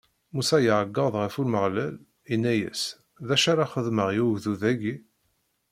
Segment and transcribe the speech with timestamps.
[0.33, 1.95] Musa iɛeggeḍ ɣer Umeɣlal,
[2.33, 2.81] inna-as:
[3.27, 4.95] D acu ara xedmeɣ i ugdud-agi?